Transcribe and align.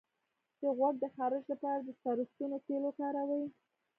د 0.61 0.63
غوږ 0.77 0.95
د 1.01 1.05
خارش 1.15 1.43
لپاره 1.53 1.79
د 1.83 1.89
سرسونو 2.01 2.57
تېل 2.65 2.83
وکاروئ 2.85 3.45